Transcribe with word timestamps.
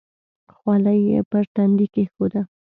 خولۍ 0.55 0.99
یې 1.09 1.19
پر 1.29 1.43
تندي 1.53 1.87
کېښوده. 1.93 2.41